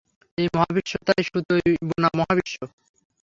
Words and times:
এই 0.37 0.47
মহাবিশ্ব 0.55 0.93
তাই 1.07 1.21
সুতোয় 1.27 1.69
বোনা 1.89 2.09
মহাবিশ্ব। 2.19 2.59